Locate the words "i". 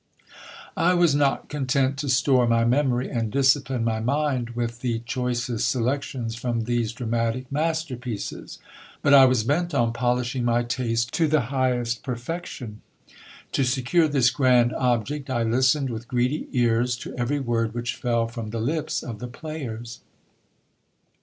0.75-0.95, 9.13-9.25, 15.29-15.43